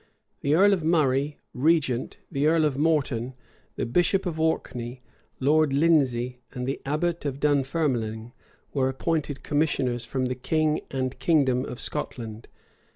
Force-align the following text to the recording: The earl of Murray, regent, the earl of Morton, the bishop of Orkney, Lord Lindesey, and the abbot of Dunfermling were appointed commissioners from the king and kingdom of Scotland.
The 0.41 0.55
earl 0.55 0.73
of 0.73 0.83
Murray, 0.83 1.37
regent, 1.53 2.17
the 2.31 2.47
earl 2.47 2.65
of 2.65 2.75
Morton, 2.75 3.35
the 3.75 3.85
bishop 3.85 4.25
of 4.25 4.39
Orkney, 4.39 5.03
Lord 5.39 5.73
Lindesey, 5.73 6.39
and 6.53 6.65
the 6.67 6.81
abbot 6.87 7.23
of 7.23 7.39
Dunfermling 7.39 8.31
were 8.73 8.89
appointed 8.89 9.43
commissioners 9.43 10.03
from 10.03 10.25
the 10.25 10.33
king 10.33 10.81
and 10.89 11.19
kingdom 11.19 11.65
of 11.65 11.79
Scotland. 11.79 12.47